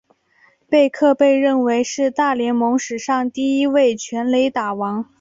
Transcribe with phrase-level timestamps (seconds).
[0.67, 5.05] 贝克被认为是大联盟史上第一位全垒打王。